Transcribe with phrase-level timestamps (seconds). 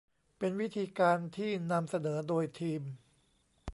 [0.37, 2.81] เป็นวิธีการที่นำเสนอโดยทีม